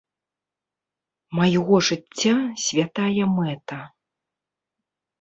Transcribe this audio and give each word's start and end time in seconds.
Майго 1.41 1.75
жыцця 1.89 2.35
святая 2.65 3.25
мэта. 3.37 3.81